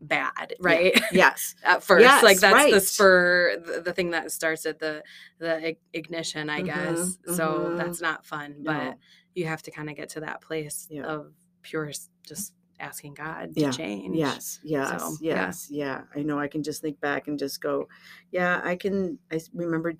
bad 0.00 0.54
right 0.60 0.98
yes 1.12 1.54
at 1.64 1.82
first 1.82 2.02
yes, 2.02 2.22
like 2.22 2.38
that's 2.38 2.70
the 2.70 2.80
spur 2.80 3.56
the, 3.64 3.80
the 3.80 3.92
thing 3.92 4.10
that 4.10 4.30
starts 4.30 4.64
at 4.66 4.78
the 4.78 5.02
the 5.38 5.76
ignition 5.92 6.48
i 6.48 6.60
Mhm, 6.62 6.66
guess 6.66 7.18
so 7.36 7.70
mhm. 7.70 7.76
that's 7.76 8.00
not 8.00 8.24
fun 8.24 8.56
but 8.62 8.72
No. 8.74 8.94
you 9.34 9.46
have 9.46 9.62
to 9.62 9.70
kind 9.70 9.90
of 9.90 9.96
get 9.96 10.08
to 10.10 10.20
that 10.20 10.40
place 10.40 10.86
Yeah. 10.90 11.04
of 11.04 11.32
pure 11.62 11.90
just 12.26 12.54
asking 12.80 13.14
god 13.14 13.50
Yeah, 13.54 13.70
to 13.72 13.76
change 13.76 14.16
yes 14.16 14.60
yes 14.62 14.88
So, 15.02 15.16
yeah. 15.20 15.34
yes 15.46 15.68
yeah 15.70 16.02
i 16.14 16.22
know 16.22 16.38
i 16.38 16.46
can 16.46 16.62
just 16.62 16.80
think 16.80 17.00
back 17.00 17.26
and 17.26 17.36
just 17.38 17.60
go 17.60 17.88
yeah 18.30 18.60
i 18.62 18.76
can 18.76 19.18
i 19.32 19.40
remember 19.52 19.94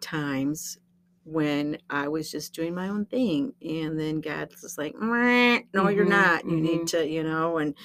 times 0.00 0.78
when 1.28 1.78
i 1.90 2.08
was 2.08 2.30
just 2.30 2.54
doing 2.54 2.74
my 2.74 2.88
own 2.88 3.04
thing 3.06 3.54
and 3.62 3.98
then 4.00 4.20
god's 4.20 4.60
just 4.60 4.78
like 4.78 4.94
"Meh, 4.96 5.60
no 5.74 5.88
you're 5.88 6.04
Mhm, 6.04 6.08
not 6.08 6.46
you 6.48 6.56
mhm. 6.56 6.62
need 6.62 6.86
to 6.88 7.06
you 7.08 7.22
know 7.22 7.58
and 7.58 7.76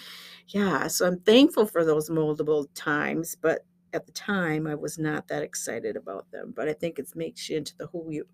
yeah 0.47 0.87
so 0.87 1.07
i'm 1.07 1.19
thankful 1.21 1.65
for 1.65 1.83
those 1.85 2.09
moldable 2.09 2.67
times 2.75 3.35
but 3.35 3.65
at 3.93 4.05
the 4.05 4.11
time 4.13 4.67
i 4.67 4.75
was 4.75 4.97
not 4.97 5.27
that 5.27 5.43
excited 5.43 5.95
about 5.95 6.29
them 6.31 6.53
but 6.55 6.67
i 6.69 6.73
think 6.73 6.99
it 6.99 7.09
makes 7.15 7.49
you 7.49 7.57
into 7.57 7.75
the 7.77 7.87
who 7.87 8.11
you 8.11 8.27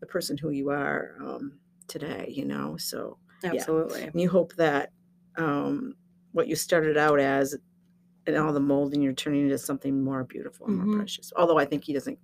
the 0.00 0.06
person 0.06 0.38
who 0.38 0.50
you 0.50 0.70
are 0.70 1.16
um 1.22 1.60
today 1.88 2.26
you 2.30 2.44
know 2.44 2.76
so 2.76 3.18
absolutely 3.44 4.04
and 4.04 4.20
you 4.20 4.28
hope 4.28 4.54
that 4.56 4.92
um, 5.36 5.94
what 6.32 6.46
you 6.46 6.54
started 6.56 6.98
out 6.98 7.18
as 7.18 7.56
and 8.26 8.36
all 8.36 8.52
the 8.52 8.60
molding 8.60 9.02
you're 9.02 9.12
turning 9.12 9.42
into 9.42 9.58
something 9.58 10.02
more 10.04 10.24
beautiful 10.24 10.66
and 10.68 10.76
more 10.76 10.86
precious 10.88 11.32
although 11.36 11.58
i 11.58 11.64
think 11.64 11.84
he 11.84 11.92
doesn't 11.92 12.18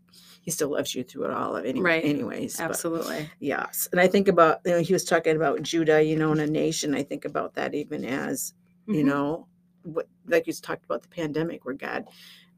he 0.48 0.52
still 0.52 0.70
loves 0.70 0.94
you 0.94 1.04
through 1.04 1.24
it 1.26 1.30
all 1.30 1.58
any, 1.58 1.78
Right. 1.78 2.02
anyways 2.02 2.56
but 2.56 2.64
absolutely 2.70 3.30
yes 3.38 3.86
and 3.92 4.00
i 4.00 4.06
think 4.06 4.28
about 4.28 4.60
you 4.64 4.72
know 4.72 4.80
he 4.80 4.94
was 4.94 5.04
talking 5.04 5.36
about 5.36 5.60
judah 5.60 6.02
you 6.02 6.16
know 6.16 6.32
in 6.32 6.40
a 6.40 6.46
nation 6.46 6.94
i 6.94 7.02
think 7.02 7.26
about 7.26 7.52
that 7.56 7.74
even 7.74 8.02
as 8.02 8.54
you 8.86 9.02
Mhm. 9.02 9.06
know 9.08 9.46
what 9.82 10.08
like 10.26 10.46
you 10.46 10.54
talked 10.54 10.86
about 10.86 11.02
the 11.02 11.08
pandemic 11.08 11.66
where 11.66 11.74
god 11.74 12.06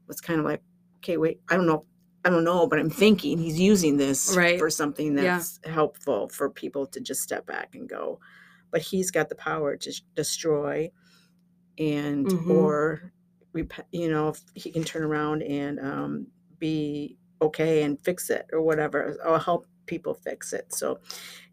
was 0.07 0.21
kind 0.21 0.39
of 0.39 0.45
like 0.45 0.61
okay 0.99 1.17
wait 1.17 1.41
i 1.49 1.57
don't 1.57 1.65
know 1.67 1.85
I 2.23 2.29
don't 2.29 2.43
know, 2.43 2.67
but 2.67 2.77
I'm 2.77 2.91
thinking 2.91 3.39
he's 3.39 3.59
using 3.59 3.97
this 3.97 4.37
Right. 4.37 4.59
for 4.59 4.69
something 4.69 5.15
Yeah. 5.15 5.37
that's 5.39 5.59
helpful 5.65 6.29
for 6.29 6.51
people 6.51 6.85
to 6.85 6.99
just 7.01 7.23
step 7.23 7.47
back 7.47 7.73
and 7.73 7.89
go. 7.89 8.19
But 8.69 8.81
he's 8.83 9.09
got 9.09 9.27
the 9.27 9.33
power 9.33 9.75
to 9.75 10.01
destroy 10.13 10.91
and 11.79 12.27
Mhm. 12.27 12.49
or 12.51 13.11
you 13.91 14.07
know 14.11 14.27
if 14.29 14.39
he 14.53 14.69
can 14.71 14.83
turn 14.83 15.01
around 15.03 15.41
and 15.41 15.79
um, 15.79 16.27
be 16.59 17.17
okay 17.41 17.83
and 17.83 17.99
fix 18.01 18.29
it 18.29 18.45
or 18.53 18.61
whatever 18.61 19.17
or 19.25 19.39
help 19.39 19.65
people 19.87 20.13
fix 20.13 20.53
it. 20.53 20.73
So 20.73 20.99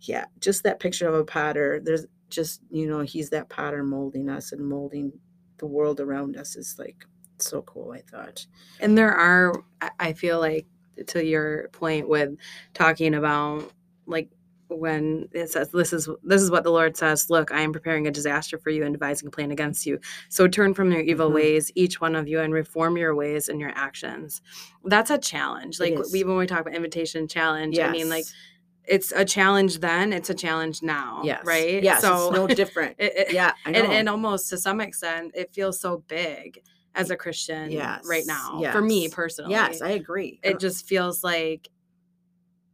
yeah, 0.02 0.26
just 0.40 0.62
that 0.64 0.80
picture 0.80 1.08
of 1.08 1.14
a 1.14 1.24
potter. 1.24 1.80
There's 1.82 2.06
just 2.30 2.60
you 2.70 2.86
know 2.88 3.00
he's 3.00 3.30
that 3.30 3.48
potter 3.48 3.82
molding 3.82 4.28
us 4.28 4.52
and 4.52 4.66
molding 4.66 5.12
the 5.58 5.66
world 5.66 6.00
around 6.00 6.36
us 6.36 6.56
is 6.56 6.76
like 6.78 7.04
so 7.38 7.62
cool. 7.62 7.92
I 7.92 8.02
thought. 8.02 8.46
and 8.80 8.96
there 8.98 9.12
are 9.14 9.52
i 10.00 10.12
feel 10.12 10.40
like 10.40 10.66
to 11.06 11.24
your 11.24 11.68
point 11.70 12.08
with 12.08 12.30
talking 12.74 13.14
about 13.14 13.72
like 14.06 14.28
when 14.68 15.28
it 15.32 15.50
says 15.50 15.70
this 15.70 15.92
is 15.92 16.08
this 16.22 16.42
is 16.42 16.50
what 16.50 16.62
the 16.62 16.70
lord 16.70 16.96
says 16.96 17.30
look 17.30 17.50
i 17.52 17.60
am 17.60 17.72
preparing 17.72 18.06
a 18.06 18.10
disaster 18.10 18.58
for 18.58 18.70
you 18.70 18.84
and 18.84 18.92
devising 18.94 19.26
a 19.26 19.30
plan 19.30 19.50
against 19.50 19.86
you. 19.86 19.98
So 20.28 20.46
turn 20.46 20.74
from 20.74 20.92
your 20.92 21.00
evil 21.00 21.30
Mhm. 21.30 21.34
ways 21.34 21.72
each 21.74 22.00
one 22.00 22.14
of 22.14 22.28
you 22.28 22.40
and 22.40 22.52
reform 22.52 22.96
your 22.96 23.14
ways 23.14 23.48
and 23.48 23.60
your 23.60 23.72
actions. 23.74 24.42
That's 24.84 25.10
a 25.10 25.18
challenge. 25.18 25.80
Like 25.80 25.98
we 26.12 26.24
when 26.24 26.36
we 26.36 26.46
talk 26.46 26.60
about 26.60 26.74
invitation 26.74 27.28
challenge 27.28 27.78
i 27.78 27.90
mean 27.90 28.08
like 28.08 28.24
it's 28.84 29.12
a 29.12 29.24
challenge 29.24 29.80
then 29.80 30.12
it's 30.14 30.30
a 30.30 30.34
challenge 30.34 30.82
now 30.82 31.20
yes, 31.24 31.44
right? 31.44 31.82
Yes, 31.82 32.00
so 32.00 32.28
it's 32.28 32.36
no 32.36 32.46
different. 32.46 32.96
it- 32.98 33.12
it- 33.16 33.32
yeah, 33.34 33.52
I 33.66 33.70
know. 33.72 33.80
and, 33.84 33.92
and 33.92 34.08
almost 34.08 34.48
to 34.50 34.56
some 34.58 34.80
extent 34.80 35.32
it 35.34 35.52
feels 35.52 35.78
so 35.80 36.02
big 36.08 36.60
as 36.94 37.10
a 37.10 37.16
christian 37.16 37.64
right 37.76 38.24
Yes, 38.26 38.26
now 38.26 38.62
for 38.72 38.80
me 38.80 39.08
personally. 39.08 39.50
Yes, 39.52 39.82
I 39.82 39.90
agree. 39.90 40.40
it 40.42 40.58
just 40.58 40.86
feels 40.88 41.22
like 41.22 41.68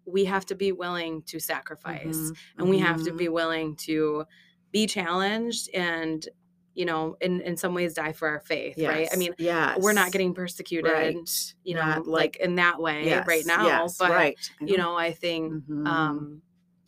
we 0.07 0.25
have 0.25 0.45
to 0.47 0.55
be 0.55 0.73
willing 0.73 1.23
to 1.23 1.39
sacrifice 1.41 2.17
Mhm, 2.31 2.37
and 2.59 2.69
we 2.69 2.79
have 2.79 3.03
to 3.05 3.13
be 3.13 3.29
willing 3.29 3.77
to 3.77 4.25
be 4.71 4.87
challenged 4.87 5.71
and 5.75 6.29
you 6.75 6.85
know 6.85 7.17
in 7.21 7.41
in 7.41 7.57
some 7.57 7.75
ways 7.75 7.95
die 7.95 8.13
for 8.13 8.27
our 8.29 8.41
faith 8.41 8.77
right 8.79 9.09
i 9.13 9.17
mean 9.17 9.33
yes, 9.39 9.79
we're 9.81 9.93
not 9.93 10.11
getting 10.11 10.35
persecuted 10.35 10.91
right. 10.93 11.55
you 11.63 11.75
know 11.75 11.81
Not 11.85 12.07
like, 12.09 12.37
in 12.37 12.57
that 12.57 12.81
way 12.81 13.05
yes, 13.07 13.27
right 13.27 13.47
now 13.47 13.65
yes, 13.65 13.97
but 13.99 14.11
right. 14.11 14.51
You 14.61 14.77
know 14.77 14.97
i 14.97 15.13
think 15.13 15.53
Mhm. 15.53 15.87
um 15.87 16.43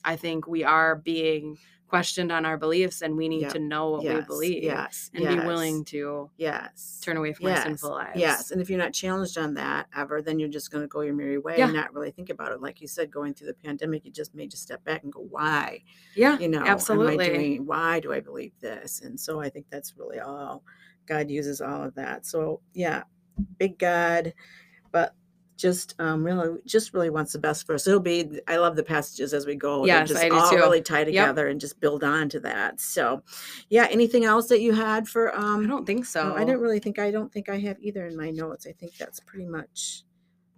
i 0.05 0.17
think 0.17 0.47
we 0.49 0.65
are 0.65 0.97
being 0.97 1.57
questioned 1.89 2.33
on 2.33 2.45
our 2.45 2.57
beliefs 2.57 3.03
and 3.03 3.17
we 3.17 3.29
need 3.29 3.43
Yep, 3.43 3.53
to 3.53 3.59
know 3.61 3.91
what 3.91 4.05
we 4.05 4.21
believe 4.23 4.63
yes, 4.65 5.11
and 5.15 5.23
yes, 5.23 5.35
be 5.35 5.47
willing 5.47 5.85
to 5.87 6.29
yes, 6.37 7.01
turn 7.03 7.17
away 7.17 7.33
from 7.33 7.47
our 7.47 7.53
yes, 7.53 7.63
sinful 7.63 7.91
lives 7.91 8.19
Yes, 8.19 8.51
and 8.51 8.61
if 8.61 8.69
you're 8.69 8.79
not 8.79 8.93
challenged 8.93 9.39
on 9.39 9.55
that 9.55 9.87
ever, 9.97 10.21
then 10.21 10.39
you're 10.39 10.49
just 10.49 10.71
going 10.73 10.83
to 10.83 10.89
go 10.89 11.03
your 11.03 11.15
merry 11.15 11.39
way 11.39 11.59
Yeah. 11.59 11.67
and 11.67 11.75
not 11.75 11.95
really 11.95 12.11
think 12.11 12.31
about 12.31 12.51
it. 12.53 12.61
Like 12.61 12.81
you 12.81 12.89
said, 12.89 13.11
going 13.11 13.35
through 13.35 13.49
the 13.49 13.55
pandemic, 13.55 14.05
you 14.05 14.11
just 14.11 14.35
made 14.35 14.51
just 14.51 14.65
step 14.65 14.83
back 14.85 15.05
and 15.05 15.13
go, 15.13 15.21
"Why? 15.21 15.83
yeah 16.15 16.39
You 16.39 16.49
know, 16.49 16.65
absolutely 16.65 17.25
doing? 17.27 17.67
Why 17.67 18.01
do 18.01 18.13
I 18.13 18.21
believe 18.21 18.53
this?" 18.61 19.01
And 19.03 19.19
so 19.19 19.41
I 19.41 19.49
think 19.49 19.67
that's 19.71 19.97
really 19.97 20.19
all 20.19 20.65
God 21.07 21.31
uses 21.31 21.61
all 21.61 21.85
of 21.85 21.95
that. 21.95 22.27
So 22.27 22.61
yeah, 22.75 23.05
big 23.59 23.79
God, 23.79 24.35
but 24.91 25.15
just 25.57 25.95
um 25.99 26.23
really 26.25 26.59
just 26.67 26.93
really 26.95 27.11
wants 27.11 27.33
the 27.33 27.39
best 27.39 27.67
for 27.67 27.75
us. 27.75 27.87
It'll 27.87 28.01
be 28.01 28.41
I 28.47 28.57
love 28.57 28.77
the 28.77 28.83
passages 28.85 29.33
as 29.35 29.47
we 29.47 29.55
go. 29.55 29.87
They're 29.87 29.87
Yes, 29.87 30.09
just 30.09 30.25
I 30.25 30.29
do 30.29 30.35
all 30.37 30.51
too. 30.51 30.57
really 30.57 30.83
tie 30.83 31.05
together 31.05 31.49
and 31.49 31.61
just 31.61 31.81
build 31.81 32.05
on 32.05 32.29
to 32.31 32.41
that. 32.41 32.81
So 32.81 33.23
yeah, 33.71 33.87
anything 33.91 34.25
else 34.25 34.49
that 34.49 34.61
you 34.61 34.75
had 34.75 35.09
for 35.09 35.35
um 35.37 35.65
i 35.65 35.67
don't 35.67 35.87
think 35.87 36.05
so 36.05 36.29
no, 36.29 36.35
I 36.37 36.45
didn't 36.45 36.61
really 36.61 36.79
think 36.81 36.99
I 36.99 37.11
don't 37.11 37.33
think 37.33 37.49
I 37.49 37.59
have 37.61 37.79
either 37.81 38.07
in 38.07 38.17
my 38.17 38.31
notes. 38.31 38.67
I 38.67 38.73
think 38.73 38.97
that's 38.99 39.21
pretty 39.21 39.47
much 39.47 40.05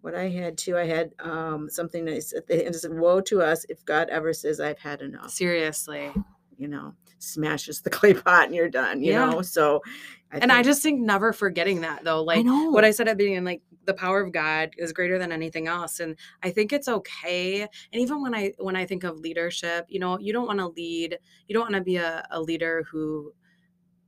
what 0.00 0.14
I 0.14 0.28
had 0.28 0.56
too. 0.58 0.76
I 0.76 0.86
had 0.86 1.12
um 1.20 1.68
something 1.70 2.04
that 2.06 2.16
is 2.16 2.32
and 2.32 2.44
it 2.48 2.74
said, 2.74 2.92
woe 2.92 3.20
to 3.22 3.42
us 3.42 3.64
if 3.68 3.84
God 3.84 4.08
ever 4.10 4.32
says 4.32 4.60
I've 4.60 4.78
had 4.78 5.00
enough. 5.02 5.30
seriously 5.30 6.10
You 6.56 6.68
know, 6.68 6.94
smashes 7.18 7.80
the 7.80 7.90
clay 7.98 8.14
pot 8.14 8.46
and 8.46 8.54
you're 8.54 8.68
done, 8.68 9.02
you 9.02 9.12
Yeah. 9.12 9.30
know. 9.30 9.42
So 9.42 9.82
and 10.30 10.52
I 10.52 10.62
just 10.62 10.82
think 10.82 11.00
never 11.00 11.32
forgetting 11.32 11.80
that 11.82 12.04
though. 12.04 12.20
I 12.20 12.36
Like 12.36 12.46
know 12.46 12.70
what 12.70 12.84
I 12.84 12.90
said 12.90 13.08
at 13.08 13.16
the 13.18 13.24
beginning, 13.24 13.44
like 13.44 13.62
the 13.84 13.94
power 13.94 14.20
of 14.20 14.32
God 14.32 14.70
is 14.76 14.92
greater 14.92 15.18
than 15.18 15.32
anything 15.32 15.66
else. 15.66 16.00
And 16.00 16.16
I 16.42 16.50
think 16.50 16.72
it's 16.72 16.88
okay. 16.88 17.62
And 17.62 18.02
even 18.02 18.20
when 18.22 18.34
I 18.34 18.52
when 18.58 18.76
I 18.76 18.84
think 18.84 19.04
of 19.04 19.18
leadership, 19.18 19.86
you 19.88 19.98
know, 19.98 20.18
you 20.18 20.32
don't 20.32 20.46
want 20.46 20.58
to 20.58 20.68
lead, 20.68 21.18
you 21.46 21.54
don't 21.54 21.62
want 21.62 21.74
to 21.74 21.80
be 21.80 21.96
a, 21.96 22.26
a 22.30 22.40
leader 22.40 22.84
who 22.90 23.32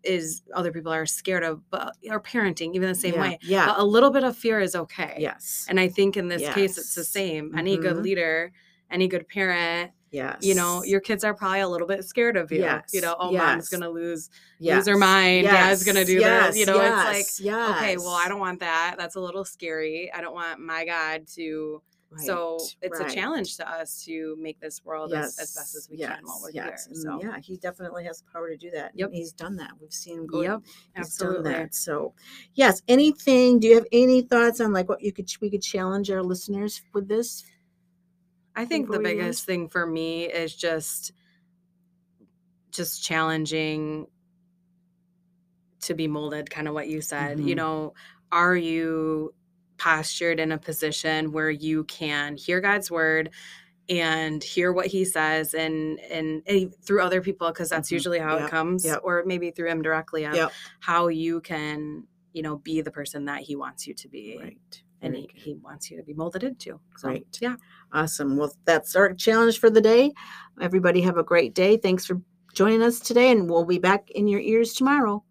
is 0.02 0.42
other 0.54 0.72
people 0.72 0.92
are 0.92 1.06
scared 1.06 1.42
of, 1.44 1.62
but 1.70 1.94
or 2.10 2.20
parenting, 2.20 2.74
even 2.74 2.88
the 2.88 2.94
same 2.94 3.14
yeah, 3.14 3.20
way. 3.20 3.38
Yeah. 3.42 3.66
But 3.66 3.78
a 3.80 3.84
little 3.84 4.10
bit 4.10 4.24
of 4.24 4.36
fear 4.36 4.60
is 4.60 4.74
okay. 4.74 5.16
yes. 5.18 5.66
And 5.68 5.78
I 5.78 5.88
think 5.88 6.16
in 6.16 6.28
this 6.28 6.42
case 6.54 6.78
it's 6.78 6.94
the 6.94 7.04
same. 7.04 7.56
Any 7.56 7.76
good 7.76 7.96
Mhm. 7.96 8.02
leader, 8.02 8.52
any 8.90 9.08
good 9.08 9.28
parent, 9.28 9.92
yes. 10.10 10.38
you 10.40 10.54
know, 10.54 10.82
your 10.84 11.00
kids 11.00 11.24
are 11.24 11.34
probably 11.34 11.60
a 11.60 11.68
little 11.68 11.86
bit 11.86 12.04
scared 12.04 12.36
of 12.36 12.50
you. 12.52 12.60
Yes, 12.60 12.90
You 12.92 13.00
know, 13.00 13.16
oh 13.18 13.32
mom's 13.32 13.68
gonna 13.68 13.88
lose 13.88 14.30
yes. 14.58 14.76
lose 14.76 14.86
her 14.88 14.98
mind. 14.98 15.46
Dad's 15.46 15.84
gonna 15.84 16.04
do 16.04 16.14
yes, 16.14 16.48
this. 16.48 16.58
You 16.58 16.66
know, 16.66 16.80
it's 16.80 17.04
like 17.04 17.16
yes, 17.16 17.40
yes. 17.40 17.76
okay, 17.76 17.96
well, 17.96 18.14
I 18.14 18.28
don't 18.28 18.40
want 18.40 18.60
that. 18.60 18.96
That's 18.98 19.16
a 19.16 19.20
little 19.20 19.44
scary. 19.44 20.10
I 20.12 20.20
don't 20.20 20.34
want 20.34 20.60
my 20.60 20.84
God 20.84 21.26
to. 21.36 21.82
so 22.16 22.58
it's 22.82 22.98
right. 22.98 23.08
a 23.08 23.14
challenge 23.14 23.56
to 23.56 23.70
us 23.70 24.04
to 24.04 24.36
make 24.40 24.58
this 24.58 24.84
world 24.84 25.12
as, 25.12 25.38
as 25.38 25.54
best 25.54 25.76
as 25.76 25.88
we 25.88 25.96
can 25.96 26.18
while 26.24 26.40
we're 26.42 26.50
yes. 26.50 26.86
here. 26.86 26.96
So, 26.96 27.20
yeah, 27.22 27.38
he 27.38 27.56
definitely 27.56 28.02
has 28.04 28.20
the 28.20 28.24
power 28.32 28.50
to 28.50 28.56
do 28.56 28.68
that. 28.72 28.90
Yep. 28.96 29.10
he's 29.12 29.32
done 29.32 29.54
that. 29.56 29.70
We've 29.80 29.92
seen 29.92 30.18
him 30.18 30.26
go. 30.26 30.42
yep, 30.42 30.60
he's 30.64 30.74
done 30.74 31.28
absolutely. 31.28 31.52
that. 31.52 31.74
So, 31.74 32.14
yes. 32.54 32.82
Anything? 32.88 33.60
Do 33.60 33.68
you 33.68 33.76
have 33.76 33.86
any 33.92 34.22
thoughts 34.22 34.60
on 34.60 34.72
like 34.72 34.88
what 34.88 35.02
you 35.02 35.12
could 35.12 35.30
we 35.40 35.50
could 35.50 35.62
challenge 35.62 36.10
our 36.10 36.22
listeners 36.22 36.82
with 36.92 37.06
this? 37.06 37.44
I 38.56 38.64
think 38.64 38.86
the 38.86 38.98
before 38.98 39.02
we 39.02 39.10
end? 39.10 39.18
biggest 39.18 39.46
thing 39.46 39.68
for 39.68 39.86
me 39.86 40.24
is 40.24 40.54
just 40.54 41.12
just 42.70 43.02
challenging 43.02 44.06
to 45.80 45.94
be 45.94 46.06
molded, 46.06 46.50
kind 46.50 46.68
of 46.68 46.74
what 46.74 46.88
you 46.88 47.00
said. 47.00 47.40
You 47.40 47.54
Mhm. 47.54 47.56
know, 47.56 47.94
are 48.32 48.56
you 48.56 49.34
postured 49.78 50.38
in 50.38 50.52
a 50.52 50.58
position 50.58 51.32
where 51.32 51.50
you 51.50 51.84
can 51.84 52.36
hear 52.36 52.60
God's 52.60 52.90
word 52.90 53.30
and 53.88 54.44
hear 54.44 54.72
what 54.72 54.86
he 54.86 55.04
says 55.04 55.54
and 55.54 55.98
and, 56.00 56.42
and 56.46 56.74
through 56.84 57.02
other 57.02 57.20
people 57.22 57.48
because 57.48 57.70
that's 57.70 57.88
Mhm. 57.88 57.92
usually 57.92 58.18
how 58.18 58.36
Yep, 58.36 58.46
it 58.46 58.50
comes 58.50 58.84
yep. 58.84 59.00
or 59.02 59.24
maybe 59.26 59.50
through 59.50 59.68
him 59.68 59.82
directly 59.82 60.22
Yep. 60.22 60.52
how 60.80 61.08
you 61.08 61.40
can 61.40 62.06
you 62.32 62.42
know 62.42 62.56
be 62.58 62.82
the 62.82 62.90
person 62.90 63.24
that 63.24 63.40
he 63.42 63.56
wants 63.56 63.86
you 63.86 63.94
to 63.94 64.08
be 64.08 64.38
Right. 64.38 64.82
And 65.02 65.14
he, 65.14 65.28
he 65.34 65.54
wants 65.54 65.90
you 65.90 65.96
to 65.96 66.02
be 66.02 66.14
molded 66.14 66.44
into 66.44 66.80
so 66.96 67.08
Great. 67.08 67.38
yeah 67.40 67.56
Awesome. 67.92 68.36
Well, 68.36 68.52
that's 68.64 68.94
our 68.94 69.12
challenge 69.14 69.58
for 69.58 69.68
the 69.68 69.80
day. 69.80 70.12
Everybody 70.60 71.00
have 71.02 71.16
a 71.16 71.24
great 71.24 71.54
day. 71.54 71.76
Thanks 71.76 72.06
for 72.06 72.20
joining 72.54 72.82
us 72.82 73.00
today, 73.00 73.30
and 73.30 73.50
we'll 73.50 73.64
be 73.64 73.78
back 73.78 74.10
in 74.10 74.28
your 74.28 74.40
ears 74.40 74.74
tomorrow. 74.74 75.24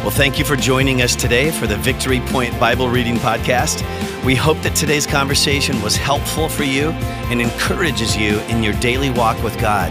Well, 0.00 0.10
thank 0.10 0.38
you 0.38 0.46
for 0.46 0.56
joining 0.56 1.02
us 1.02 1.14
today 1.14 1.50
for 1.50 1.66
the 1.66 1.76
Victory 1.76 2.20
Point 2.26 2.58
Bible 2.58 2.88
Reading 2.88 3.16
Podcast. 3.16 3.84
We 4.24 4.34
hope 4.34 4.56
that 4.62 4.74
today's 4.74 5.06
conversation 5.06 5.80
was 5.82 5.94
helpful 5.94 6.48
for 6.48 6.64
you 6.64 6.90
and 7.28 7.40
encourages 7.42 8.16
you 8.16 8.38
in 8.48 8.62
your 8.62 8.72
daily 8.80 9.10
walk 9.10 9.42
with 9.42 9.58
God. 9.60 9.90